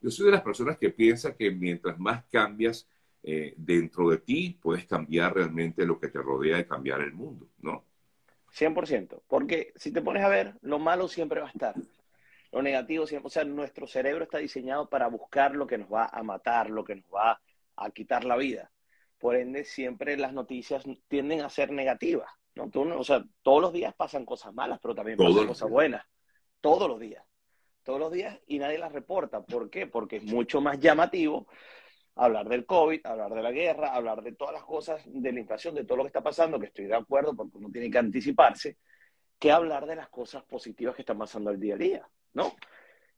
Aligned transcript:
Yo 0.00 0.10
soy 0.10 0.26
de 0.26 0.32
las 0.32 0.42
personas 0.42 0.78
que 0.78 0.90
piensa 0.90 1.34
que 1.34 1.50
mientras 1.50 1.98
más 1.98 2.24
cambias 2.30 2.88
eh, 3.22 3.54
dentro 3.56 4.08
de 4.08 4.18
ti, 4.18 4.58
puedes 4.60 4.86
cambiar 4.86 5.34
realmente 5.34 5.84
lo 5.84 6.00
que 6.00 6.08
te 6.08 6.20
rodea 6.20 6.58
y 6.58 6.64
cambiar 6.64 7.00
el 7.00 7.12
mundo, 7.12 7.48
¿no? 7.60 7.84
100%, 8.52 9.22
porque 9.28 9.72
si 9.76 9.92
te 9.92 10.02
pones 10.02 10.24
a 10.24 10.28
ver, 10.28 10.54
lo 10.62 10.78
malo 10.78 11.06
siempre 11.06 11.40
va 11.40 11.48
a 11.48 11.50
estar. 11.50 11.74
Lo 12.50 12.62
negativo 12.62 13.06
siempre, 13.06 13.28
o 13.28 13.30
sea, 13.30 13.44
nuestro 13.44 13.86
cerebro 13.86 14.24
está 14.24 14.38
diseñado 14.38 14.88
para 14.88 15.06
buscar 15.06 15.54
lo 15.54 15.66
que 15.66 15.78
nos 15.78 15.92
va 15.92 16.06
a 16.06 16.22
matar, 16.22 16.68
lo 16.68 16.82
que 16.82 16.96
nos 16.96 17.04
va 17.14 17.40
a 17.76 17.90
quitar 17.90 18.24
la 18.24 18.36
vida. 18.36 18.72
Por 19.18 19.36
ende, 19.36 19.64
siempre 19.64 20.16
las 20.16 20.32
noticias 20.32 20.82
tienden 21.06 21.42
a 21.42 21.50
ser 21.50 21.70
negativas. 21.70 22.30
¿no? 22.56 22.68
o 22.98 23.04
sea, 23.04 23.24
todos 23.42 23.62
los 23.62 23.72
días 23.72 23.94
pasan 23.94 24.24
cosas 24.24 24.52
malas, 24.52 24.80
pero 24.82 24.94
también 24.94 25.16
pasan 25.16 25.46
cosas 25.46 25.70
buenas. 25.70 26.04
Todos 26.60 26.88
los 26.88 26.98
días. 26.98 27.24
Todos 27.82 27.98
los 27.98 28.12
días 28.12 28.38
y 28.46 28.58
nadie 28.58 28.78
las 28.78 28.92
reporta. 28.92 29.42
¿Por 29.42 29.70
qué? 29.70 29.86
Porque 29.86 30.16
es 30.16 30.24
mucho 30.24 30.60
más 30.60 30.78
llamativo 30.78 31.46
hablar 32.14 32.48
del 32.48 32.66
COVID, 32.66 33.06
hablar 33.06 33.32
de 33.32 33.42
la 33.42 33.50
guerra, 33.50 33.94
hablar 33.94 34.22
de 34.22 34.32
todas 34.32 34.54
las 34.54 34.64
cosas, 34.64 35.02
de 35.06 35.32
la 35.32 35.40
inflación, 35.40 35.74
de 35.74 35.84
todo 35.84 35.98
lo 35.98 36.04
que 36.04 36.08
está 36.08 36.22
pasando, 36.22 36.58
que 36.58 36.66
estoy 36.66 36.86
de 36.86 36.94
acuerdo 36.94 37.34
porque 37.34 37.56
uno 37.56 37.70
tiene 37.70 37.90
que 37.90 37.98
anticiparse, 37.98 38.76
que 39.38 39.50
hablar 39.50 39.86
de 39.86 39.96
las 39.96 40.08
cosas 40.10 40.44
positivas 40.44 40.94
que 40.94 41.02
están 41.02 41.18
pasando 41.18 41.50
al 41.50 41.58
día 41.58 41.74
a 41.74 41.78
día, 41.78 42.08
¿no? 42.34 42.52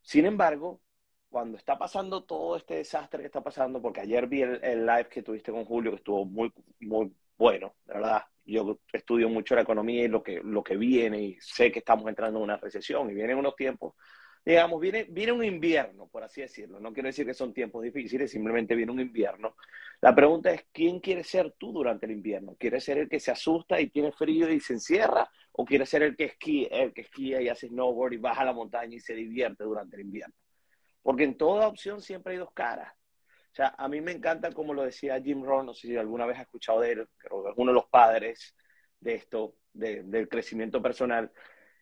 Sin 0.03 0.25
embargo, 0.25 0.81
cuando 1.29 1.57
está 1.57 1.79
pasando 1.79 2.25
todo 2.25 2.57
este 2.57 2.75
desastre 2.75 3.21
que 3.21 3.27
está 3.27 3.43
pasando, 3.43 3.81
porque 3.81 4.01
ayer 4.01 4.27
vi 4.27 4.43
el, 4.43 4.87
live 4.87 5.09
que 5.09 5.23
tuviste 5.23 5.51
con 5.51 5.65
Julio, 5.65 5.93
que 5.93 5.97
estuvo 5.97 6.25
muy, 6.25 6.53
muy 6.81 7.13
bueno, 7.37 7.75
de 7.87 7.95
verdad. 7.95 8.23
Yo 8.45 8.79
estudio 8.93 9.29
mucho 9.29 9.55
la 9.55 9.63
economía 9.63 10.05
y 10.05 10.09
lo 10.09 10.23
que, 10.23 10.41
lo 10.43 10.63
que 10.63 10.77
viene, 10.77 11.21
y 11.23 11.37
sé 11.41 11.73
que 11.73 11.79
estamos 11.79 12.09
entrando 12.09 12.39
en 12.39 12.45
una 12.45 12.57
recesión 12.57 13.11
y 13.11 13.15
vienen 13.15 13.39
unos 13.39 13.57
tiempos, 13.57 13.95
digamos, 14.45 14.81
viene, 14.81 15.05
viene 15.09 15.33
un 15.33 15.45
invierno, 15.45 16.09
por 16.09 16.25
así 16.25 16.41
decirlo. 16.41 16.81
No 16.81 16.93
quiero 16.93 17.09
decir 17.09 17.27
que 17.27 17.35
son 17.35 17.53
tiempos 17.53 17.83
difíciles, 17.83 18.31
simplemente 18.31 18.75
viene 18.75 18.93
un 18.93 19.01
invierno. 19.01 19.57
La 20.01 20.15
pregunta 20.15 20.53
es, 20.53 20.67
¿quién 20.73 21.01
quiere 21.01 21.23
ser 21.23 21.53
tú 21.59 21.73
durante 21.73 22.07
el 22.07 22.13
invierno? 22.13 22.57
¿Quieres 22.59 22.85
ser 22.85 22.99
el 22.99 23.09
que 23.09 23.21
se 23.21 23.31
asusta 23.31 23.81
y 23.81 23.91
tiene 23.91 24.11
frío 24.13 24.51
y 24.51 24.61
se 24.61 24.75
encierra? 24.75 25.31
¿O 25.53 25.65
quieres 25.65 25.89
ser 25.89 26.03
el 26.03 26.17
que 26.17 26.25
esquía, 26.25 26.69
el 26.71 26.93
que 26.93 27.03
esquía 27.03 27.41
y 27.41 27.49
hace 27.49 27.69
snowboard 27.69 28.15
y 28.15 28.17
baja 28.17 28.45
la 28.45 28.53
montaña 28.53 28.97
y 28.97 29.01
se 29.01 29.15
divierte 29.15 29.63
durante 29.65 29.97
el 29.97 30.03
invierno? 30.03 30.35
Porque 31.03 31.25
en 31.25 31.37
toda 31.37 31.69
opción 31.69 32.01
siempre 32.01 32.33
hay 32.33 32.39
dos 32.39 32.53
caras. 32.53 32.93
O 33.53 33.55
sea, 33.55 33.75
a 33.77 33.87
mí 33.87 34.01
me 34.01 34.13
encanta, 34.13 34.51
como 34.51 34.73
lo 34.73 34.83
decía 34.83 35.21
Jim 35.21 35.45
Rohn, 35.45 35.67
no 35.67 35.75
sé 35.75 35.89
si 35.89 35.97
alguna 35.97 36.27
vez 36.27 36.39
has 36.39 36.45
escuchado 36.45 36.81
de 36.81 36.93
él, 36.93 37.09
creo 37.19 37.45
que 37.45 37.51
es 37.51 37.55
uno 37.57 37.71
de 37.71 37.75
los 37.75 37.87
padres 37.87 38.57
de 38.99 39.15
esto, 39.15 39.57
del 39.73 40.29
crecimiento 40.29 40.81
personal. 40.81 41.31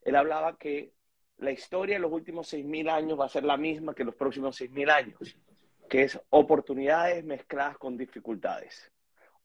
Él 0.03 0.17
hablaba 0.17 0.59
que 0.59 0.93
la 1.41 1.51
historia 1.51 1.97
de 1.97 2.01
los 2.01 2.13
últimos 2.13 2.53
6.000 2.53 2.91
años 2.91 3.19
va 3.19 3.27
a 3.27 3.29
ser 3.29 3.45
la 3.45 3.57
misma 3.57 3.95
que 3.95 4.05
los 4.05 4.15
próximos 4.15 4.61
6.000 4.61 4.91
años, 4.91 5.37
que 5.89 6.03
es 6.03 6.21
oportunidades 6.31 7.25
mezcladas 7.25 7.79
con 7.79 7.97
dificultades. 7.97 8.93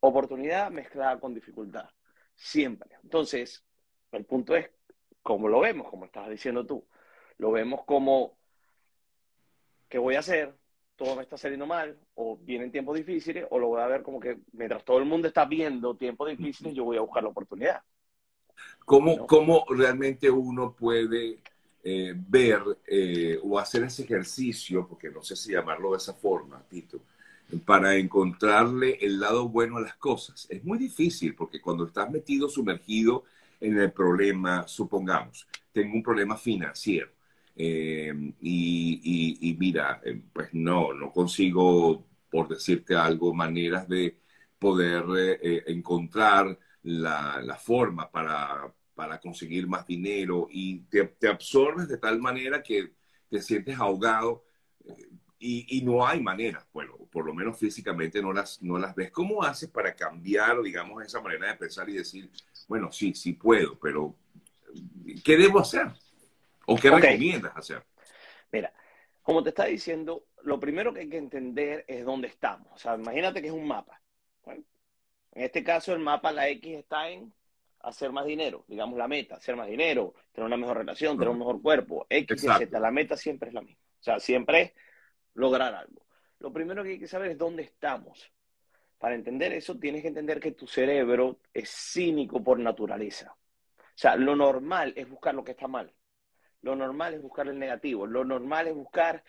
Oportunidad 0.02 0.72
mezclada 0.72 1.20
con 1.20 1.34
dificultad. 1.34 1.90
Siempre. 2.36 2.90
Entonces, 3.02 3.64
el 4.12 4.26
punto 4.26 4.56
es, 4.56 4.70
¿cómo 5.24 5.48
lo 5.48 5.62
vemos? 5.62 5.90
Como 5.90 6.06
estabas 6.06 6.30
diciendo 6.30 6.66
tú. 6.66 6.86
Lo 7.38 7.52
vemos 7.52 7.84
como 7.86 8.38
¿qué 9.90 9.98
voy 9.98 10.16
a 10.16 10.20
hacer? 10.20 10.54
Todo 10.96 11.16
me 11.16 11.24
está 11.24 11.38
saliendo 11.38 11.66
mal, 11.66 11.98
o 12.16 12.38
vienen 12.38 12.72
tiempos 12.72 12.98
difíciles, 12.98 13.46
o 13.50 13.60
lo 13.60 13.68
voy 13.68 13.82
a 13.82 13.88
ver 13.88 14.02
como 14.02 14.20
que 14.20 14.40
mientras 14.54 14.84
todo 14.84 14.98
el 14.98 15.06
mundo 15.06 15.28
está 15.28 15.46
viendo 15.46 15.96
tiempos 15.96 16.30
difíciles, 16.30 16.74
yo 16.74 16.86
voy 16.86 16.98
a 16.98 17.02
buscar 17.02 17.24
la 17.24 17.30
oportunidad. 17.30 17.82
¿Cómo, 18.86 19.26
¿cómo 19.28 19.66
realmente 19.70 20.30
uno 20.30 20.74
puede 20.74 21.42
eh, 21.88 22.16
ver 22.18 22.64
eh, 22.88 23.40
o 23.44 23.60
hacer 23.60 23.84
ese 23.84 24.04
ejercicio, 24.04 24.88
porque 24.88 25.12
no 25.12 25.22
sé 25.22 25.36
si 25.36 25.52
llamarlo 25.52 25.92
de 25.92 25.98
esa 25.98 26.16
forma, 26.16 26.60
Tito, 26.68 27.00
para 27.64 27.96
encontrarle 27.96 28.98
el 29.02 29.20
lado 29.20 29.48
bueno 29.50 29.78
a 29.78 29.82
las 29.82 29.96
cosas? 29.96 30.48
Es 30.50 30.64
muy 30.64 30.80
difícil 30.80 31.36
porque 31.36 31.62
cuando 31.62 31.86
estás 31.86 32.10
metido, 32.10 32.50
sumergido 32.50 33.26
en 33.62 33.78
el 33.78 33.92
problema, 33.92 34.68
supongamos, 34.68 35.48
tengo 35.72 35.94
un 35.94 36.02
problema 36.02 36.36
financiero 36.38 37.12
eh, 37.56 38.12
y, 38.42 39.56
mira, 39.60 40.02
eh, 40.04 40.20
pues 40.34 40.54
no, 40.54 40.92
no 40.92 41.12
consigo, 41.12 42.04
por 42.32 42.48
decirte 42.48 42.96
algo, 42.96 43.32
maneras 43.34 43.88
de 43.88 44.18
poder 44.58 45.04
encontrar 45.68 46.58
la, 46.82 47.60
forma 47.64 48.10
para, 48.10 48.74
para, 48.96 49.20
conseguir 49.20 49.68
más 49.68 49.86
dinero 49.86 50.48
y 50.50 50.80
te, 50.82 51.28
absorbes 51.28 51.88
de 51.88 51.98
tal 51.98 52.20
manera 52.20 52.64
que 52.64 52.94
te 53.30 53.42
sientes 53.42 53.78
ahogado 53.78 54.46
y, 55.38 55.82
no 55.84 56.08
hay 56.08 56.22
manera, 56.22 56.66
bueno, 56.74 56.98
por 57.12 57.26
lo 57.26 57.34
menos 57.34 57.60
físicamente 57.60 58.22
no 58.22 58.34
las, 58.34 58.62
no 58.64 58.80
las 58.80 58.96
ves. 58.96 59.12
¿Cómo 59.12 59.44
haces 59.44 59.70
para 59.70 59.96
cambiar, 59.96 60.62
digamos, 60.62 61.04
esa 61.04 61.22
manera 61.22 61.50
de 61.50 61.56
pensar 61.56 61.88
y 61.90 61.94
decir, 61.94 62.32
bueno, 62.68 62.92
sí, 62.92 63.14
sí 63.14 63.34
puedo, 63.34 63.78
pero 63.78 64.16
¿qué 65.24 65.38
debo 65.38 65.60
hacer? 65.60 65.88
¿O 66.66 66.76
qué 66.76 66.90
recomiendas 66.90 67.56
hacer? 67.56 67.84
Mira, 68.52 68.74
como 69.22 69.44
te 69.44 69.50
está 69.50 69.66
diciendo, 69.66 70.26
lo 70.44 70.60
primero 70.60 70.94
que 70.94 71.02
hay 71.02 71.10
que 71.10 71.18
entender 71.18 71.86
es 71.88 72.06
dónde 72.06 72.28
estamos. 72.28 72.68
O 72.74 72.78
sea, 72.78 72.96
imagínate 72.96 73.42
que 73.42 73.48
es 73.48 73.54
un 73.54 73.68
mapa. 73.68 74.02
en 74.48 74.64
este 75.44 75.64
caso, 75.64 75.94
el 75.94 76.00
mapa, 76.00 76.32
la 76.32 76.50
X 76.50 76.78
está 76.78 77.10
en 77.10 77.34
hacer 77.86 78.12
más 78.12 78.26
dinero, 78.26 78.66
digamos 78.68 78.98
la 78.98 79.08
meta, 79.08 79.36
hacer 79.36 79.56
más 79.56 79.68
dinero, 79.68 80.14
tener 80.32 80.46
una 80.46 80.58
mejor 80.58 80.78
relación, 80.78 81.18
tener 81.18 81.30
un 81.30 81.40
mejor 81.40 81.62
cuerpo, 81.62 82.06
X 82.10 82.44
y 82.44 82.48
Z. 82.48 82.80
La 82.80 82.92
meta 82.92 83.16
siempre 83.16 83.50
es 83.50 83.54
la 83.54 83.62
misma. 83.62 83.82
O 84.00 84.04
sea, 84.04 84.20
siempre 84.20 84.62
es 84.62 84.74
lograr 85.34 85.74
algo. 85.74 86.06
Lo 86.40 86.52
primero 86.52 86.84
que 86.84 86.92
hay 86.92 87.00
que 87.00 87.08
saber 87.08 87.32
es 87.32 87.38
dónde 87.38 87.64
estamos. 87.64 88.32
Para 88.98 89.16
entender 89.16 89.54
eso, 89.54 89.78
tienes 89.78 90.02
que 90.02 90.08
entender 90.08 90.40
que 90.40 90.52
tu 90.52 90.68
cerebro 90.68 91.40
es 91.54 91.70
cínico 91.70 92.44
por 92.44 92.60
naturaleza. 92.60 93.36
O 93.78 93.98
sea, 93.98 94.16
lo 94.16 94.36
normal 94.36 94.94
es 94.96 95.10
buscar 95.10 95.36
lo 95.36 95.44
que 95.44 95.52
está 95.52 95.68
mal. 95.68 95.94
Lo 96.62 96.76
normal 96.76 97.14
es 97.14 97.22
buscar 97.22 97.48
el 97.48 97.60
negativo. 97.60 98.08
Lo 98.08 98.26
normal 98.26 98.68
es 98.68 98.74
buscar 98.74 99.24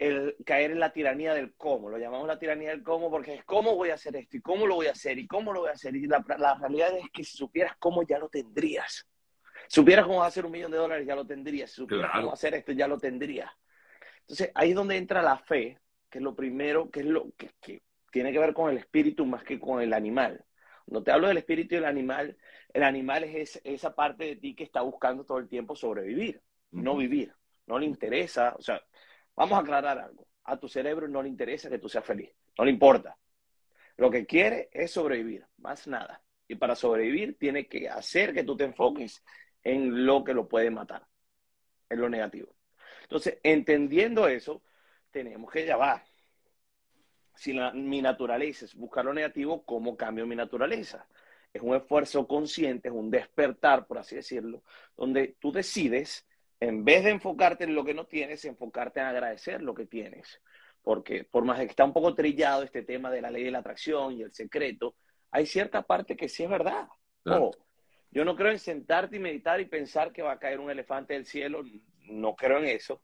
el 0.00 0.36
caer 0.44 0.72
en 0.72 0.80
la 0.80 0.92
tiranía 0.92 1.34
del 1.34 1.54
cómo. 1.54 1.88
Lo 1.90 1.98
llamamos 1.98 2.26
la 2.26 2.38
tiranía 2.38 2.70
del 2.70 2.82
cómo 2.82 3.10
porque 3.10 3.34
es 3.34 3.44
cómo 3.44 3.76
voy 3.76 3.90
a 3.90 3.94
hacer 3.94 4.16
esto 4.16 4.36
y 4.36 4.40
cómo 4.40 4.66
lo 4.66 4.74
voy 4.76 4.86
a 4.86 4.92
hacer 4.92 5.18
y 5.18 5.26
cómo 5.26 5.52
lo 5.52 5.60
voy 5.60 5.70
a 5.70 5.72
hacer. 5.72 5.94
Y 5.94 6.06
la, 6.06 6.24
realidad 6.60 6.96
es 6.96 7.10
que 7.12 7.24
si 7.24 7.36
supieras 7.36 7.76
cómo 7.78 8.02
ya 8.02 8.18
lo 8.18 8.28
tendrías. 8.28 9.06
Si 9.68 9.74
supieras 9.80 10.06
cómo 10.06 10.24
hacer 10.24 10.44
un 10.44 10.52
millón 10.52 10.70
de 10.70 10.78
dólares 10.78 11.06
ya 11.06 11.14
lo 11.14 11.26
tendrías. 11.26 11.70
Si 11.70 11.76
supieras 11.76 12.10
cómo 12.14 12.32
hacer 12.32 12.54
esto 12.54 12.72
ya 12.72 12.88
lo 12.88 12.98
tendrías. 12.98 13.50
Entonces 14.22 14.50
ahí 14.54 14.70
es 14.70 14.74
donde 14.74 14.96
entra 14.96 15.22
la 15.22 15.38
fe, 15.38 15.78
que 16.08 16.18
es 16.18 16.24
lo 16.24 16.34
primero, 16.34 16.90
que 16.90 17.00
es 17.00 17.06
lo 17.06 17.30
que, 17.36 17.50
que 17.60 17.82
tiene 18.10 18.32
que 18.32 18.38
ver 18.38 18.54
con 18.54 18.70
el 18.70 18.78
espíritu 18.78 19.26
más 19.26 19.44
que 19.44 19.58
con 19.60 19.80
el 19.80 19.92
animal. 19.92 20.44
No 20.86 21.02
te 21.02 21.12
hablo 21.12 21.28
del 21.28 21.38
espíritu 21.38 21.76
del 21.76 21.84
animal, 21.84 22.36
el 22.72 22.82
animal 22.82 23.24
es 23.24 23.60
esa 23.64 23.94
parte 23.94 24.24
de 24.24 24.36
ti 24.36 24.54
que 24.54 24.64
está 24.64 24.80
buscando 24.80 25.24
todo 25.24 25.38
el 25.38 25.48
tiempo 25.48 25.76
sobrevivir 25.76 26.42
no 26.72 26.96
vivir. 26.96 27.34
No 27.66 27.78
le 27.78 27.86
interesa, 27.86 28.54
o 28.58 28.62
sea, 28.62 28.82
vamos 29.40 29.56
a 29.56 29.62
aclarar 29.62 29.98
algo. 29.98 30.26
A 30.44 30.58
tu 30.58 30.68
cerebro 30.68 31.08
no 31.08 31.22
le 31.22 31.28
interesa 31.30 31.70
que 31.70 31.78
tú 31.78 31.88
seas 31.88 32.04
feliz, 32.04 32.30
no 32.58 32.64
le 32.64 32.70
importa. 32.70 33.16
Lo 33.96 34.10
que 34.10 34.26
quiere 34.26 34.68
es 34.70 34.90
sobrevivir, 34.90 35.46
más 35.56 35.86
nada. 35.86 36.22
Y 36.46 36.56
para 36.56 36.74
sobrevivir 36.74 37.38
tiene 37.38 37.66
que 37.66 37.88
hacer 37.88 38.34
que 38.34 38.44
tú 38.44 38.54
te 38.54 38.64
enfoques 38.64 39.24
en 39.62 40.04
lo 40.04 40.24
que 40.24 40.34
lo 40.34 40.46
puede 40.46 40.70
matar, 40.70 41.06
en 41.88 42.00
lo 42.00 42.10
negativo. 42.10 42.54
Entonces, 43.02 43.38
entendiendo 43.42 44.28
eso, 44.28 44.62
tenemos 45.10 45.50
que 45.50 45.64
llevar. 45.64 46.04
Si 47.34 47.54
mi 47.74 48.02
naturaleza 48.02 48.66
es 48.66 48.74
buscar 48.74 49.06
lo 49.06 49.14
negativo, 49.14 49.64
¿cómo 49.64 49.96
cambio 49.96 50.26
mi 50.26 50.36
naturaleza? 50.36 51.08
Es 51.50 51.62
un 51.62 51.74
esfuerzo 51.74 52.26
consciente, 52.28 52.88
es 52.88 52.94
un 52.94 53.10
despertar, 53.10 53.86
por 53.86 53.98
así 53.98 54.16
decirlo, 54.16 54.62
donde 54.96 55.36
tú 55.40 55.50
decides 55.50 56.26
en 56.60 56.84
vez 56.84 57.04
de 57.04 57.10
enfocarte 57.10 57.64
en 57.64 57.74
lo 57.74 57.84
que 57.84 57.94
no 57.94 58.06
tienes, 58.06 58.44
enfocarte 58.44 59.00
en 59.00 59.06
agradecer 59.06 59.62
lo 59.62 59.74
que 59.74 59.86
tienes. 59.86 60.40
Porque 60.82 61.24
por 61.24 61.44
más 61.44 61.58
que 61.58 61.64
está 61.64 61.84
un 61.84 61.92
poco 61.92 62.14
trillado 62.14 62.62
este 62.62 62.82
tema 62.82 63.10
de 63.10 63.22
la 63.22 63.30
ley 63.30 63.44
de 63.44 63.50
la 63.50 63.58
atracción 63.58 64.12
y 64.12 64.22
el 64.22 64.32
secreto, 64.32 64.94
hay 65.30 65.46
cierta 65.46 65.82
parte 65.82 66.16
que 66.16 66.28
sí 66.28 66.44
es 66.44 66.50
verdad. 66.50 66.88
yo 67.24 68.24
no 68.24 68.36
creo 68.36 68.50
en 68.50 68.58
sentarte 68.58 69.16
y 69.16 69.20
meditar 69.20 69.60
y 69.60 69.66
pensar 69.66 70.12
que 70.12 70.22
va 70.22 70.32
a 70.32 70.38
caer 70.38 70.60
un 70.60 70.70
elefante 70.70 71.14
del 71.14 71.24
cielo. 71.24 71.62
No 72.02 72.36
creo 72.36 72.58
en 72.58 72.66
eso. 72.66 73.02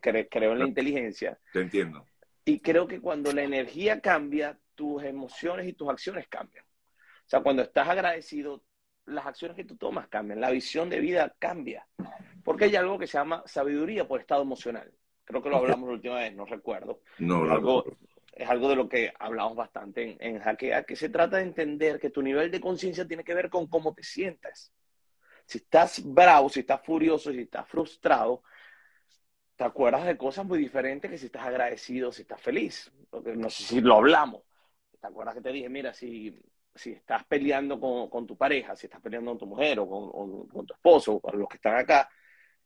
creo 0.00 0.52
en 0.52 0.58
la 0.58 0.66
inteligencia. 0.66 1.38
Te 1.52 1.60
entiendo. 1.60 2.06
Y 2.44 2.60
creo 2.60 2.86
que 2.86 3.00
cuando 3.00 3.32
la 3.32 3.42
energía 3.42 4.00
cambia, 4.00 4.58
tus 4.74 5.02
emociones 5.04 5.66
y 5.68 5.72
tus 5.72 5.88
acciones 5.88 6.26
cambian. 6.28 6.64
O 6.64 7.28
sea, 7.28 7.40
cuando 7.40 7.62
estás 7.62 7.88
agradecido, 7.88 8.64
las 9.06 9.26
acciones 9.26 9.56
que 9.56 9.64
tú 9.64 9.76
tomas 9.76 10.08
cambian, 10.08 10.40
la 10.40 10.50
visión 10.50 10.90
de 10.90 11.00
vida 11.00 11.34
cambia. 11.38 11.86
Porque 12.42 12.64
hay 12.64 12.76
algo 12.76 12.98
que 12.98 13.06
se 13.06 13.18
llama 13.18 13.42
sabiduría 13.46 14.06
por 14.06 14.20
estado 14.20 14.42
emocional. 14.42 14.92
Creo 15.24 15.42
que 15.42 15.48
lo 15.48 15.56
hablamos 15.56 15.88
la 15.88 15.94
última 15.94 16.16
vez, 16.16 16.34
no 16.34 16.44
recuerdo. 16.44 17.00
No, 17.18 17.46
es 17.46 17.52
algo, 17.52 17.84
es 18.32 18.48
algo 18.48 18.68
de 18.68 18.76
lo 18.76 18.88
que 18.88 19.12
hablamos 19.18 19.56
bastante 19.56 20.02
en, 20.02 20.16
en 20.20 20.40
Hackea, 20.40 20.84
que 20.84 20.96
se 20.96 21.08
trata 21.08 21.36
de 21.36 21.44
entender 21.44 22.00
que 22.00 22.10
tu 22.10 22.22
nivel 22.22 22.50
de 22.50 22.60
conciencia 22.60 23.06
tiene 23.06 23.24
que 23.24 23.34
ver 23.34 23.48
con 23.48 23.66
cómo 23.68 23.94
te 23.94 24.02
sientas. 24.02 24.72
Si 25.46 25.58
estás 25.58 26.02
bravo, 26.04 26.48
si 26.48 26.60
estás 26.60 26.82
furioso, 26.84 27.30
si 27.30 27.40
estás 27.40 27.68
frustrado, 27.68 28.42
te 29.56 29.64
acuerdas 29.64 30.06
de 30.06 30.16
cosas 30.16 30.44
muy 30.44 30.58
diferentes 30.58 31.10
que 31.10 31.18
si 31.18 31.26
estás 31.26 31.46
agradecido, 31.46 32.10
si 32.10 32.22
estás 32.22 32.40
feliz. 32.40 32.92
Porque 33.10 33.36
no 33.36 33.50
sé 33.50 33.62
si 33.62 33.80
lo 33.80 33.96
hablamos. 33.96 34.42
¿Te 35.00 35.06
acuerdas 35.06 35.34
que 35.34 35.40
te 35.40 35.52
dije, 35.52 35.68
mira, 35.68 35.92
si, 35.92 36.40
si 36.74 36.92
estás 36.92 37.24
peleando 37.24 37.78
con, 37.78 38.08
con 38.08 38.26
tu 38.26 38.36
pareja, 38.36 38.74
si 38.76 38.86
estás 38.86 39.00
peleando 39.00 39.32
con 39.32 39.38
tu 39.38 39.46
mujer 39.46 39.78
o 39.80 39.88
con, 39.88 40.46
con 40.48 40.66
tu 40.66 40.74
esposo, 40.74 41.20
o 41.22 41.36
los 41.36 41.48
que 41.48 41.56
están 41.56 41.76
acá, 41.76 42.08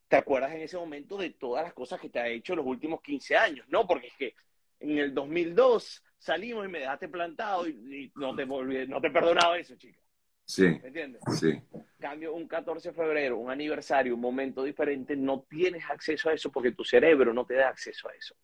te 0.09 0.17
acuerdas 0.17 0.53
en 0.53 0.61
ese 0.61 0.77
momento 0.77 1.17
de 1.17 1.31
todas 1.31 1.65
las 1.65 1.75
cosas 1.75 2.01
que 2.01 2.09
te 2.09 2.21
ha 2.21 2.29
hecho 2.29 2.55
los 2.55 2.67
últimos 2.67 3.01
15 3.03 3.37
años, 3.37 3.67
¿no? 3.69 3.87
Porque 3.87 4.09
es 4.09 4.15
que 4.15 4.35
en 4.81 4.99
el 4.99 5.15
2002 5.15 6.05
salimos 6.19 6.65
y 6.65 6.69
me 6.69 6.81
dejaste 6.81 7.09
plantado 7.09 7.67
y, 7.67 8.13
no 8.15 8.35
te 8.35 8.45
volví, 8.45 8.87
no 8.87 9.01
te 9.01 9.11
perdonaba 9.11 9.59
eso, 9.59 9.75
chica. 9.77 9.99
Sí. 10.45 10.63
¿Me 10.63 10.89
entiendes? 10.89 11.23
Sí. 11.41 11.61
Cambio 11.99 12.35
un 12.35 12.47
14 12.47 12.91
de 12.91 12.95
febrero, 12.95 13.37
un 13.37 13.51
aniversario, 13.51 14.15
un 14.15 14.21
momento 14.21 14.63
diferente, 14.63 15.17
no 15.17 15.45
tienes 15.49 15.85
acceso 15.91 16.29
a 16.29 16.35
eso 16.35 16.53
porque 16.53 16.73
tu 16.73 16.85
cerebro 16.85 17.33
no 17.33 17.45
te 17.45 17.55
da 17.55 17.69
acceso 17.69 18.09
a 18.09 18.13
eso. 18.15 18.37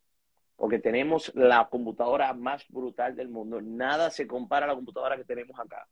Porque 0.57 0.81
tenemos 0.81 1.33
la 1.35 1.69
computadora 1.69 2.33
más 2.35 2.65
brutal 2.69 3.15
del 3.15 3.29
mundo. 3.29 3.61
Nada 3.61 4.11
se 4.11 4.27
compara 4.27 4.67
a 4.67 4.69
la 4.69 4.75
computadora 4.75 5.17
que 5.17 5.25
tenemos 5.25 5.59
acá. 5.59 5.87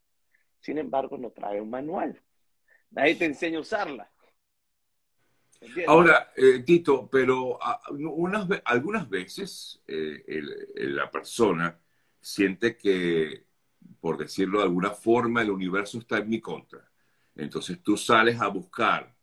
Sin 0.59 0.79
embargo, 0.79 1.17
no 1.17 1.31
trae 1.31 1.61
un 1.61 1.71
manual. 1.71 2.21
Nadie 2.91 3.15
te 3.15 3.25
enseña 3.25 3.59
a 3.59 3.63
usarla. 3.63 4.11
Ahora, 5.87 6.33
eh, 6.37 6.61
Tito, 6.61 7.09
pero 7.11 7.59
ah, 7.61 7.81
unas, 7.91 8.49
algunas 8.65 9.09
veces 9.09 9.83
eh, 9.87 10.23
la 10.75 11.11
persona 11.11 11.79
siente 12.21 12.77
que, 12.77 13.45
por 14.01 14.17
decirlo 14.17 14.59
de 14.59 14.65
alguna 14.65 14.91
forma, 14.91 15.43
el 15.43 15.51
universo 15.51 15.99
está 15.99 16.19
en 16.19 16.31
mi 16.31 16.41
contra. 16.41 16.81
Entonces 17.37 17.83
tú 17.83 17.97
sales 17.97 18.41
a 18.41 18.49
buscar 18.49 19.15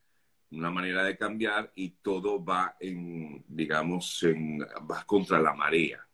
una 0.52 0.70
manera 0.70 1.04
de 1.04 1.18
cambiar 1.18 1.72
y 1.76 1.90
todo 2.02 2.44
va 2.44 2.78
en, 2.80 3.44
digamos, 3.48 4.24
en, 4.24 4.60
vas 4.84 5.06
contra 5.06 5.40
la 5.40 5.54
marea. 5.54 6.08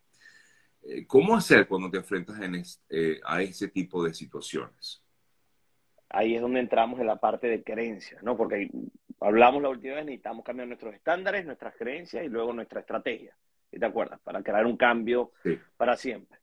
Eh, 0.82 1.06
¿Cómo 1.06 1.36
hacer 1.36 1.68
cuando 1.68 1.90
te 1.90 1.98
enfrentas 1.98 2.40
a 3.24 3.42
ese 3.42 3.68
tipo 3.68 4.02
de 4.02 4.14
situaciones? 4.14 5.02
Ahí 6.08 6.34
es 6.34 6.40
donde 6.40 6.60
entramos 6.60 6.98
en 7.00 7.06
la 7.06 7.16
parte 7.16 7.48
de 7.48 7.62
creencias, 7.62 8.22
¿no? 8.22 8.36
Porque 8.36 8.70
hablamos 9.24 9.62
la 9.62 9.70
última 9.70 9.94
vez, 9.96 10.04
necesitamos 10.04 10.44
cambiar 10.44 10.68
nuestros 10.68 10.94
estándares, 10.94 11.46
nuestras 11.46 11.74
creencias 11.76 12.24
y 12.24 12.28
luego 12.28 12.52
nuestra 12.52 12.80
estrategia. 12.80 13.36
¿Te 13.70 13.84
acuerdas? 13.84 14.20
Para 14.20 14.42
crear 14.42 14.66
un 14.66 14.76
cambio 14.76 15.32
para 15.76 15.96
siempre. 15.96 16.38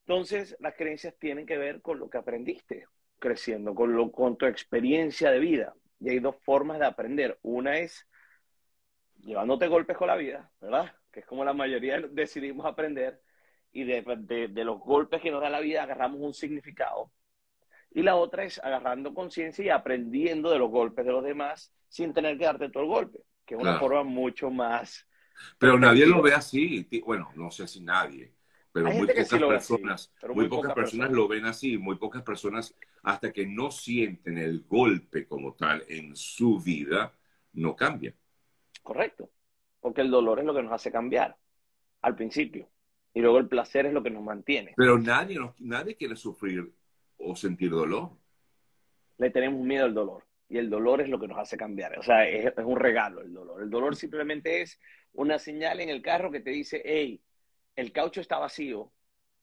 Entonces, 0.00 0.56
las 0.60 0.74
creencias 0.74 1.14
tienen 1.18 1.46
que 1.46 1.56
ver 1.56 1.80
con 1.80 1.98
lo 1.98 2.10
que 2.10 2.18
aprendiste 2.18 2.86
creciendo, 3.18 3.74
con, 3.74 3.96
lo, 3.96 4.12
con 4.12 4.36
tu 4.36 4.44
experiencia 4.44 5.30
de 5.30 5.38
vida. 5.38 5.74
Y 5.98 6.10
hay 6.10 6.18
dos 6.18 6.36
formas 6.42 6.78
de 6.78 6.84
aprender. 6.84 7.38
Una 7.42 7.78
es 7.78 8.06
llevándote 9.20 9.66
golpes 9.66 9.96
con 9.96 10.08
la 10.08 10.16
vida, 10.16 10.50
¿verdad? 10.60 10.92
Que 11.10 11.20
es 11.20 11.26
como 11.26 11.44
la 11.44 11.54
mayoría 11.54 12.00
decidimos 12.00 12.66
aprender. 12.66 13.22
Y 13.72 13.84
de, 13.84 14.02
de 14.50 14.64
los 14.64 14.78
golpes 14.80 15.22
que 15.22 15.30
nos 15.30 15.40
da 15.40 15.48
la 15.48 15.60
vida 15.60 15.82
agarramos 15.82 16.20
un 16.20 16.34
significado 16.34 17.10
y 17.94 18.02
la 18.02 18.16
otra 18.16 18.44
es 18.44 18.58
agarrando 18.62 19.14
conciencia 19.14 19.64
y 19.64 19.68
aprendiendo 19.70 20.50
de 20.50 20.58
los 20.58 20.70
golpes 20.70 21.06
de 21.06 21.12
los 21.12 21.24
demás 21.24 21.72
sin 21.88 22.12
tener 22.12 22.36
que 22.36 22.44
darte 22.44 22.68
todo 22.68 22.82
el 22.82 22.88
golpe, 22.88 23.20
que 23.46 23.54
es 23.54 23.60
una 23.60 23.78
forma 23.78 24.02
mucho 24.02 24.50
más... 24.50 25.06
Pero 25.58 25.78
nadie 25.78 26.06
lo 26.06 26.20
ve 26.20 26.34
así. 26.34 26.88
Bueno, 27.04 27.30
no 27.34 27.50
sé 27.50 27.66
si 27.66 27.80
nadie, 27.80 28.34
pero 28.72 28.90
muy 28.90 29.06
pocas 29.06 29.28
personas, 29.28 30.12
muy, 30.34 30.48
pocas, 30.48 30.74
personas, 30.74 31.12
lo 31.12 31.28
ven 31.28 31.44
así, 31.44 31.78
muy 31.78 31.96
pocas 31.96 32.22
personas 32.22 32.74
hasta 33.02 33.32
que 33.32 33.46
no 33.46 33.70
sienten 33.70 34.38
el 34.38 34.64
golpe 34.66 35.26
como 35.26 35.54
tal 35.54 35.84
en 35.88 36.16
su 36.16 36.60
vida, 36.60 37.12
no 37.52 37.76
cambian. 37.76 38.14
Correcto, 38.82 39.30
porque 39.80 40.00
el 40.00 40.10
dolor 40.10 40.40
es 40.40 40.44
lo 40.44 40.54
que 40.54 40.62
nos 40.62 40.72
hace 40.72 40.90
cambiar 40.90 41.36
al 42.02 42.16
principio 42.16 42.68
y 43.12 43.20
luego 43.20 43.38
el 43.38 43.48
placer 43.48 43.86
es 43.86 43.92
lo 43.92 44.02
que 44.02 44.10
nos 44.10 44.22
mantiene. 44.22 44.74
Pero 44.76 44.98
nadie, 44.98 45.38
nadie 45.58 45.96
quiere 45.96 46.16
sufrir 46.16 46.72
o 47.24 47.36
sentir 47.36 47.70
dolor. 47.70 48.10
Le 49.18 49.30
tenemos 49.30 49.60
miedo 49.64 49.84
al 49.84 49.94
dolor 49.94 50.24
y 50.48 50.58
el 50.58 50.70
dolor 50.70 51.00
es 51.00 51.08
lo 51.08 51.18
que 51.18 51.28
nos 51.28 51.38
hace 51.38 51.56
cambiar. 51.56 51.98
O 51.98 52.02
sea, 52.02 52.28
es, 52.28 52.52
un 52.58 52.76
regalo 52.76 53.22
el 53.22 53.32
dolor. 53.32 53.62
El 53.62 53.70
dolor 53.70 53.96
simplemente 53.96 54.62
es 54.62 54.78
una 55.12 55.38
señal 55.38 55.80
en 55.80 55.88
el 55.88 56.02
carro 56.02 56.30
que 56.30 56.40
te 56.40 56.50
dice, 56.50 56.82
hey, 56.84 57.20
el 57.76 57.92
caucho 57.92 58.20
está 58.20 58.38
vacío, 58.38 58.92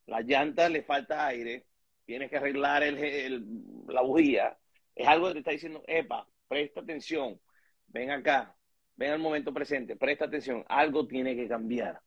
la 0.05 0.21
llanta 0.21 0.69
le 0.69 0.83
falta 0.83 1.27
aire, 1.27 1.65
tienes 2.05 2.29
que 2.29 2.37
arreglar 2.37 2.83
el, 2.83 3.45
la 3.87 4.01
bujía. 4.01 4.57
Es 4.95 5.07
algo 5.07 5.27
que 5.27 5.33
te 5.33 5.39
está 5.39 5.51
diciendo, 5.51 5.83
epa, 5.87 6.27
presta 6.47 6.81
atención, 6.81 7.39
ven 7.87 8.11
acá, 8.11 8.55
ven 8.95 9.11
al 9.11 9.19
momento 9.19 9.53
presente, 9.53 9.95
presta 9.95 10.25
atención, 10.25 10.63
algo 10.67 11.07
tiene 11.07 11.35
que 11.35 11.47
cambiar. 11.47 12.01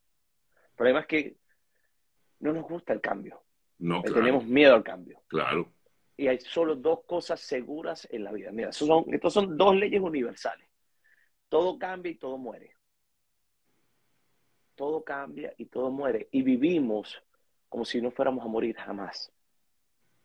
El 0.70 0.76
problema 0.76 1.00
es 1.00 1.06
que 1.06 1.36
no 2.40 2.52
nos 2.52 2.64
gusta 2.64 2.92
el 2.92 3.00
cambio. 3.00 3.43
No, 3.78 4.02
Tenemos 4.02 4.46
miedo 4.46 4.74
al 4.74 4.82
cambio. 4.82 5.20
Claro. 5.26 5.72
Y 6.16 6.28
hay 6.28 6.38
solo 6.40 6.76
dos 6.76 7.00
cosas 7.04 7.40
seguras 7.40 8.06
en 8.10 8.24
la 8.24 8.32
vida. 8.32 8.52
Mira, 8.52 8.72
son, 8.72 9.04
estas 9.12 9.32
son 9.32 9.56
dos 9.56 9.74
leyes 9.74 10.00
universales. 10.00 10.68
Todo 11.48 11.78
cambia 11.78 12.12
y 12.12 12.16
todo 12.16 12.38
muere. 12.38 12.76
Todo 14.74 15.02
cambia 15.02 15.52
y 15.56 15.66
todo 15.66 15.90
muere. 15.90 16.28
Y 16.30 16.42
vivimos 16.42 17.22
como 17.68 17.84
si 17.84 18.00
no 18.00 18.10
fuéramos 18.10 18.44
a 18.44 18.48
morir 18.48 18.76
jamás. 18.76 19.32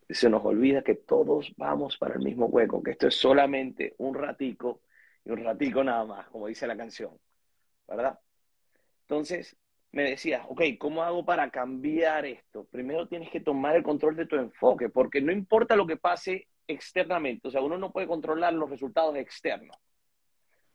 Y 0.07 0.13
se 0.13 0.29
nos 0.29 0.43
olvida 0.45 0.83
que 0.83 0.95
todos 0.95 1.51
vamos 1.57 1.97
para 1.97 2.15
el 2.15 2.21
mismo 2.21 2.45
hueco, 2.45 2.81
que 2.81 2.91
esto 2.91 3.07
es 3.07 3.15
solamente 3.15 3.95
un 3.97 4.15
ratico 4.15 4.81
y 5.25 5.31
un 5.31 5.43
ratico 5.43 5.83
nada 5.83 6.05
más, 6.05 6.27
como 6.29 6.47
dice 6.47 6.67
la 6.67 6.77
canción. 6.77 7.19
¿Verdad? 7.87 8.19
Entonces, 9.01 9.57
me 9.91 10.03
decías, 10.03 10.45
ok, 10.47 10.61
¿cómo 10.77 11.03
hago 11.03 11.25
para 11.25 11.49
cambiar 11.49 12.25
esto? 12.25 12.65
Primero 12.65 13.07
tienes 13.07 13.29
que 13.31 13.39
tomar 13.39 13.75
el 13.75 13.83
control 13.83 14.15
de 14.15 14.27
tu 14.27 14.35
enfoque, 14.35 14.89
porque 14.89 15.21
no 15.21 15.31
importa 15.31 15.75
lo 15.75 15.87
que 15.87 15.97
pase 15.97 16.47
externamente, 16.67 17.47
o 17.47 17.51
sea, 17.51 17.61
uno 17.61 17.77
no 17.77 17.91
puede 17.91 18.07
controlar 18.07 18.53
los 18.53 18.69
resultados 18.69 19.15
externos, 19.15 19.75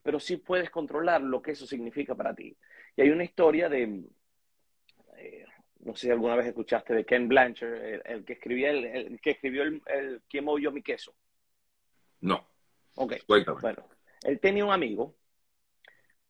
pero 0.03 0.19
sí 0.19 0.39
puedes 0.39 0.71
controlar 0.71 1.21
lo 1.21 1.41
que 1.41 1.53
eso 1.53 1.67
significa 1.67 2.15
para 2.15 2.35
ti. 2.35 2.57
Y 2.97 3.03
hay 3.03 3.11
una 3.11 3.25
historia 3.25 3.69
de, 3.69 4.03
eh, 5.17 5.45
no 5.81 5.95
sé 5.95 6.07
si 6.07 6.11
alguna 6.11 6.35
vez 6.35 6.47
escuchaste 6.47 6.95
de 6.95 7.05
Ken 7.05 7.29
Blanchard, 7.29 8.03
el, 8.05 8.25
que 8.25 8.33
escribía 8.33 8.71
el, 8.71 9.21
que 9.21 9.31
escribió 9.31 9.63
el, 9.63 10.23
¿Quién 10.29 10.45
movió 10.45 10.73
mi 10.73 10.83
queso? 10.83 11.15
No. 12.21 12.45
Ok. 12.97 13.15
Cuéntame. 13.27 13.61
Bueno, 13.61 13.89
él 14.23 14.41
tenía 14.41 14.65
un 14.65 14.73
amigo 14.73 15.15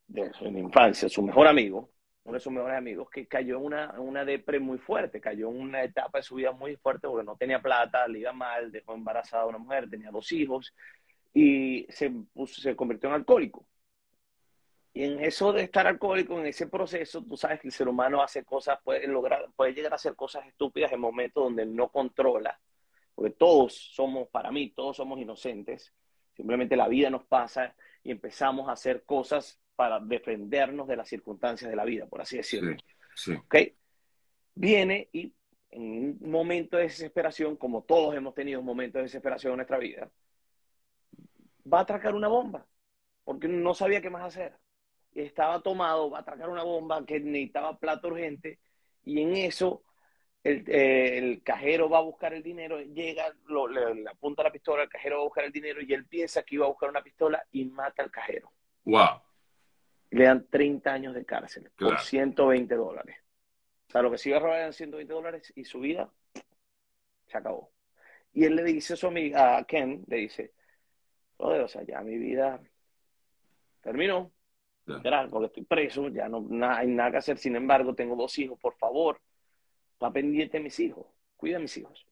de 0.07 0.31
su 0.33 0.45
infancia, 0.45 1.09
su 1.09 1.23
mejor 1.23 1.47
amigo, 1.47 1.89
uno 2.25 2.33
de 2.33 2.39
sus 2.39 2.51
mejores 2.51 2.77
amigos, 2.77 3.07
que 3.09 3.27
cayó 3.27 3.57
en 3.57 3.65
una, 3.65 3.99
una 3.99 4.25
depre 4.25 4.59
muy 4.59 4.79
fuerte, 4.79 5.21
cayó 5.21 5.49
en 5.49 5.61
una 5.61 5.83
etapa 5.83 6.17
de 6.17 6.23
su 6.23 6.35
vida 6.35 6.51
muy 6.51 6.75
fuerte 6.75 7.07
porque 7.07 7.23
no 7.23 7.37
tenía 7.37 7.61
plata, 7.61 8.07
le 8.07 8.19
iba 8.19 8.33
mal, 8.33 8.71
dejó 8.71 8.95
embarazada 8.95 9.43
a 9.43 9.47
una 9.47 9.59
mujer, 9.59 9.89
tenía 9.89 10.09
dos 10.09 10.31
hijos 10.31 10.73
y 11.33 11.85
se, 11.89 12.11
se 12.47 12.75
convirtió 12.75 13.09
en 13.09 13.15
alcohólico. 13.15 13.67
Y 14.91 15.03
en 15.03 15.23
eso 15.23 15.53
de 15.53 15.63
estar 15.63 15.85
alcohólico, 15.85 16.39
en 16.39 16.47
ese 16.47 16.67
proceso, 16.67 17.23
tú 17.23 17.37
sabes 17.37 17.59
que 17.59 17.67
el 17.67 17.73
ser 17.73 17.87
humano 17.87 18.23
hace 18.23 18.43
cosas, 18.43 18.79
puede, 18.83 19.05
lograr, 19.07 19.47
puede 19.55 19.73
llegar 19.73 19.91
a 19.91 19.97
hacer 19.97 20.15
cosas 20.15 20.47
estúpidas 20.47 20.91
en 20.93 21.01
momentos 21.01 21.43
donde 21.43 21.65
no 21.65 21.89
controla, 21.89 22.59
porque 23.13 23.31
todos 23.31 23.75
somos, 23.93 24.29
para 24.29 24.51
mí, 24.51 24.71
todos 24.71 24.97
somos 24.97 25.19
inocentes, 25.19 25.93
simplemente 26.33 26.75
la 26.75 26.87
vida 26.87 27.11
nos 27.11 27.25
pasa 27.25 27.75
y 28.03 28.09
empezamos 28.09 28.67
a 28.67 28.71
hacer 28.71 29.03
cosas 29.03 29.59
para 29.75 29.99
defendernos 29.99 30.87
de 30.87 30.95
las 30.95 31.07
circunstancias 31.07 31.69
de 31.69 31.75
la 31.75 31.85
vida, 31.85 32.07
por 32.07 32.21
así 32.21 32.37
decirlo. 32.37 32.75
Sí, 33.15 33.33
Viene 34.57 35.09
y 35.11 35.33
en 35.69 36.17
un 36.21 36.31
momento 36.31 36.77
de 36.77 36.83
desesperación, 36.83 37.57
como 37.57 37.83
todos 37.83 38.15
hemos 38.15 38.33
tenido 38.33 38.61
un 38.61 38.65
momento 38.65 38.97
de 38.97 39.03
desesperación 39.03 39.51
en 39.51 39.57
nuestra 39.57 39.77
vida, 39.77 40.09
va 41.71 41.79
a 41.79 41.81
atracar 41.81 42.15
una 42.15 42.29
bomba, 42.29 42.65
porque 43.25 43.49
no 43.49 43.73
sabía 43.73 44.01
qué 44.01 44.09
más 44.09 44.23
hacer. 44.23 44.57
Estaba 45.13 45.61
tomado, 45.61 46.09
va 46.09 46.19
a 46.19 46.21
atracar 46.21 46.49
una 46.49 46.63
bomba 46.63 47.05
que 47.05 47.19
necesitaba 47.19 47.77
plata 47.77 48.07
urgente, 48.07 48.59
y 49.03 49.21
en 49.21 49.35
eso 49.35 49.83
el, 50.43 50.69
el, 50.69 51.43
cajero 51.43 51.89
va 51.89 51.97
a 51.97 52.01
buscar 52.01 52.33
el 52.33 52.43
dinero, 52.43 52.79
llega, 52.79 53.33
le, 53.47 53.95
le, 53.95 54.09
apunta 54.09 54.43
la 54.43 54.51
pistola, 54.51 54.83
el 54.83 54.89
cajero 54.89 55.17
va 55.17 55.21
a 55.23 55.25
buscar 55.25 55.43
el 55.43 55.51
dinero 55.51 55.81
y 55.81 55.91
él 55.91 56.05
piensa 56.05 56.43
que 56.43 56.55
iba 56.55 56.65
a 56.65 56.69
buscar 56.69 56.89
una 56.89 57.03
pistola 57.03 57.43
y 57.51 57.65
mata 57.65 58.03
al 58.03 58.11
cajero. 58.11 58.51
¡Wow! 58.85 59.21
Le 60.15 60.25
dan 60.25 60.47
30 60.49 60.93
años 60.93 61.13
de 61.13 61.25
cárcel 61.25 61.69
por 61.77 61.99
120 61.99 62.73
dólares. 62.75 63.17
O 63.89 63.91
sea, 63.91 64.01
lo 64.01 64.09
que 64.09 64.17
sigue 64.17 64.39
robando 64.39 64.59
eran 64.59 64.73
120 64.73 65.13
dólares 65.13 65.53
y 65.55 65.65
su 65.65 65.81
vida 65.81 66.09
se 67.27 67.37
acabó. 67.37 67.71
Y 68.31 68.45
él 68.45 68.55
le 68.55 68.63
dice 68.63 68.93
a 68.93 68.95
su 68.95 69.07
amiga, 69.07 69.57
a 69.57 69.65
Ken, 69.65 70.05
le 70.07 70.17
dice, 70.17 70.53
joder, 71.37 71.61
o 71.61 71.67
sea, 71.67 71.83
ya 71.83 71.99
mi 72.01 72.17
vida 72.17 72.61
terminó, 73.81 74.31
porque 74.85 75.47
estoy 75.47 75.63
preso, 75.65 76.07
ya 76.07 76.29
no 76.29 76.47
hay 76.69 76.87
nada 76.87 77.11
que 77.11 77.17
hacer, 77.17 77.37
sin 77.37 77.57
embargo, 77.57 77.93
tengo 77.93 78.15
dos 78.15 78.39
hijos, 78.39 78.57
por 78.57 78.75
favor, 78.77 79.19
está 79.93 80.11
pendiente 80.11 80.57
de 80.57 80.63
mis 80.63 80.79
hijos, 80.79 81.07
cuida 81.35 81.57
a 81.57 81.59
mis 81.59 81.75
hijos. 81.75 82.07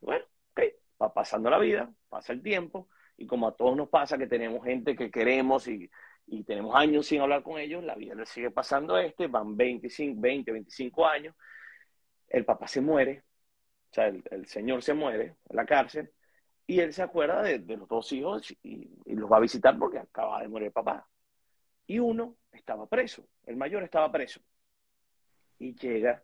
Bueno, 0.00 0.24
ok, 0.52 0.62
va 1.02 1.12
pasando 1.12 1.50
la 1.50 1.58
vida, 1.58 1.92
pasa 2.08 2.32
el 2.32 2.42
tiempo, 2.42 2.88
y 3.18 3.26
como 3.26 3.48
a 3.48 3.54
todos 3.54 3.76
nos 3.76 3.90
pasa 3.90 4.16
que 4.16 4.26
tenemos 4.26 4.64
gente 4.64 4.96
que 4.96 5.10
queremos 5.10 5.68
y 5.68 5.90
y 6.26 6.42
tenemos 6.44 6.74
años 6.74 7.06
sin 7.06 7.20
hablar 7.20 7.42
con 7.42 7.58
ellos, 7.58 7.84
la 7.84 7.94
vida 7.94 8.14
le 8.14 8.26
sigue 8.26 8.50
pasando 8.50 8.94
a 8.94 9.04
este, 9.04 9.28
van 9.28 9.56
25, 9.56 10.20
20, 10.20 10.52
25 10.52 11.06
años, 11.06 11.34
el 12.28 12.44
papá 12.44 12.66
se 12.66 12.80
muere, 12.80 13.22
o 13.90 13.94
sea, 13.94 14.08
el, 14.08 14.46
señor 14.46 14.82
se 14.82 14.94
muere 14.94 15.36
en 15.48 15.56
la 15.56 15.64
cárcel, 15.64 16.10
y 16.66 16.80
él 16.80 16.92
se 16.92 17.02
acuerda 17.02 17.42
de, 17.42 17.58
los 17.76 17.88
dos 17.88 18.12
hijos 18.12 18.50
y, 18.62 18.90
los 19.06 19.30
va 19.30 19.36
a 19.36 19.40
visitar 19.40 19.78
porque 19.78 19.98
acaba 19.98 20.42
de 20.42 20.48
morir 20.48 20.66
el 20.66 20.72
papá. 20.72 21.08
Y 21.86 22.00
uno 22.00 22.36
estaba 22.50 22.88
preso, 22.88 23.28
el 23.46 23.56
mayor 23.56 23.84
estaba 23.84 24.10
preso. 24.10 24.40
Y 25.58 25.74
llega 25.76 26.22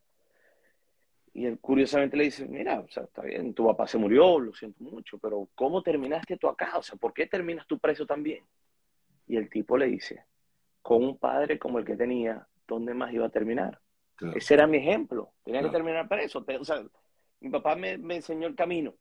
y 1.34 1.46
él 1.46 1.58
curiosamente 1.60 2.16
le 2.16 2.24
dice, 2.24 2.46
mira, 2.46 2.84
está 2.88 3.22
bien, 3.22 3.54
tu 3.54 3.66
papá 3.66 3.86
se 3.86 3.98
murió, 3.98 4.38
lo 4.38 4.52
siento 4.52 4.82
mucho, 4.84 5.18
pero 5.18 5.48
¿cómo 5.54 5.82
terminaste 5.82 6.36
tú 6.36 6.48
acá? 6.48 6.76
O 6.76 6.82
sea, 6.82 6.96
¿por 6.96 7.14
qué 7.14 7.26
terminas 7.26 7.66
tu 7.66 7.78
preso 7.78 8.04
también? 8.04 8.44
Y 9.26 9.36
el 9.36 9.48
tipo 9.48 9.76
le 9.76 9.86
dice, 9.86 10.24
con 10.82 11.04
un 11.04 11.18
padre 11.18 11.58
como 11.58 11.78
el 11.78 11.84
que 11.84 11.96
tenía, 11.96 12.46
¿dónde 12.66 12.94
más 12.94 13.12
iba 13.12 13.26
a 13.26 13.30
terminar? 13.30 13.80
Ese 14.34 14.54
era 14.54 14.66
mi 14.66 14.78
ejemplo, 14.78 15.32
tenía 15.42 15.62
que 15.62 15.70
terminar 15.70 16.08
preso. 16.08 16.44
O 16.60 16.64
sea, 16.64 16.84
mi 17.40 17.50
papá 17.50 17.74
me, 17.74 17.98
me 17.98 18.16
enseñó 18.16 18.46
el 18.46 18.54
camino. 18.54 18.94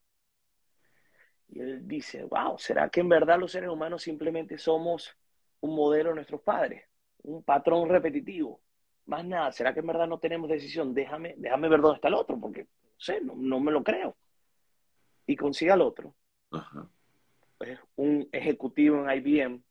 Y 1.50 1.60
él 1.60 1.88
dice, 1.88 2.24
wow, 2.24 2.58
¿será 2.58 2.90
que 2.90 3.02
en 3.02 3.10
verdad 3.10 3.38
los 3.38 3.52
seres 3.52 3.70
humanos 3.70 4.02
simplemente 4.02 4.58
somos 4.58 5.16
un 5.60 5.76
modelo 5.76 6.10
de 6.10 6.16
nuestros 6.16 6.42
padres? 6.42 6.84
Un 7.24 7.44
patrón 7.44 7.90
repetitivo 7.90 8.62
más 9.06 9.26
nada, 9.26 9.52
¿será 9.52 9.74
que 9.74 9.82
en 9.82 9.88
verdad 9.88 10.08
no 10.08 10.20
tenemos 10.20 10.50
decisión? 10.50 10.94
Déjame, 10.94 11.36
déjame 11.38 11.70
ver 11.70 11.82
dónde 11.82 11.96
está 11.96 12.08
el 12.08 12.14
otro, 12.14 12.40
porque 12.40 12.64
no 12.64 12.68
sé, 12.98 13.20
no, 13.22 13.60
me 13.60 13.72
lo 13.72 13.84
creo. 13.84 14.16
Y 15.26 15.36
consiga 15.36 15.74
al 15.74 15.82
otro. 15.82 16.16
Es 17.60 17.80
un 17.96 18.28
ejecutivo 18.32 19.08
en 19.08 19.18
IBM, 19.18 19.62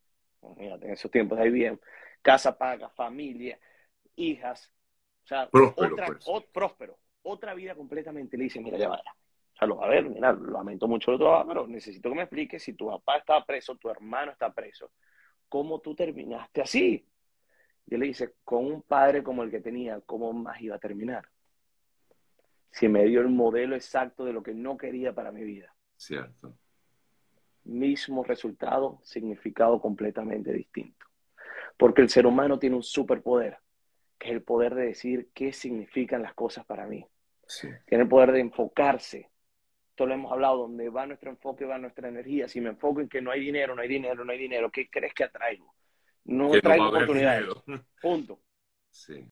en 0.58 0.90
esos 0.90 1.10
tiempos 1.10 1.38
de 1.38 1.48
IBM, 1.48 1.78
casa 2.22 2.56
paga, 2.56 2.88
familia, 2.90 3.58
hijas, 4.16 4.72
o 5.24 5.26
sea, 5.26 5.48
próspero, 5.48 5.94
otra, 5.94 6.06
pues. 6.06 6.46
próspero, 6.52 6.98
otra 7.22 7.54
vida 7.54 7.74
completamente. 7.74 8.36
Le 8.36 8.44
dice, 8.44 8.60
mira, 8.60 8.78
ya 8.78 8.88
vaya. 8.88 9.14
O 9.54 9.56
sea, 9.56 9.68
lo, 9.68 9.82
a 9.82 9.88
ver, 9.88 10.08
mira, 10.08 10.32
lamento 10.32 10.88
mucho 10.88 11.10
lo 11.12 11.18
trabajo, 11.18 11.48
pero 11.48 11.66
necesito 11.66 12.08
que 12.08 12.14
me 12.14 12.22
expliques 12.22 12.62
si 12.62 12.72
tu 12.74 12.88
papá 12.88 13.18
estaba 13.18 13.44
preso, 13.44 13.76
tu 13.76 13.90
hermano 13.90 14.32
está 14.32 14.52
preso, 14.52 14.90
¿cómo 15.48 15.80
tú 15.80 15.94
terminaste 15.94 16.62
así? 16.62 17.06
Y 17.86 17.94
él 17.94 18.00
le 18.00 18.06
dice, 18.06 18.34
con 18.44 18.64
un 18.64 18.82
padre 18.82 19.22
como 19.22 19.42
el 19.42 19.50
que 19.50 19.60
tenía, 19.60 20.00
¿cómo 20.06 20.32
más 20.32 20.60
iba 20.60 20.76
a 20.76 20.78
terminar? 20.78 21.28
Si 22.70 22.88
me 22.88 23.04
dio 23.04 23.20
el 23.20 23.28
modelo 23.28 23.74
exacto 23.74 24.24
de 24.24 24.32
lo 24.32 24.42
que 24.42 24.54
no 24.54 24.76
quería 24.76 25.12
para 25.12 25.32
mi 25.32 25.42
vida. 25.42 25.74
Cierto. 25.96 26.54
Mismo 27.70 28.24
resultado, 28.24 28.98
significado 29.02 29.80
completamente 29.80 30.52
distinto. 30.52 31.06
Porque 31.76 32.02
el 32.02 32.08
ser 32.08 32.26
humano 32.26 32.58
tiene 32.58 32.76
un 32.76 32.82
superpoder, 32.82 33.58
que 34.18 34.28
es 34.28 34.34
el 34.34 34.42
poder 34.42 34.74
de 34.74 34.86
decir 34.86 35.30
qué 35.32 35.52
significan 35.52 36.22
las 36.22 36.34
cosas 36.34 36.64
para 36.66 36.86
mí. 36.86 37.06
Tiene 37.86 38.04
el 38.04 38.08
poder 38.08 38.32
de 38.32 38.40
enfocarse. 38.40 39.30
Esto 39.90 40.06
lo 40.06 40.14
hemos 40.14 40.32
hablado, 40.32 40.58
donde 40.58 40.88
va 40.88 41.06
nuestro 41.06 41.30
enfoque, 41.30 41.64
va 41.64 41.78
nuestra 41.78 42.08
energía. 42.08 42.48
Si 42.48 42.60
me 42.60 42.70
enfoco 42.70 43.00
en 43.00 43.08
que 43.08 43.20
no 43.20 43.30
hay 43.30 43.40
dinero, 43.40 43.74
no 43.74 43.82
hay 43.82 43.88
dinero, 43.88 44.24
no 44.24 44.32
hay 44.32 44.38
dinero, 44.38 44.70
¿qué 44.70 44.88
crees 44.88 45.14
que 45.14 45.24
atraigo? 45.24 45.74
no 46.24 46.50
traigo 46.60 46.88
oportunidades. 46.88 47.46
Punto. 48.00 48.40
Sí. 48.90 49.26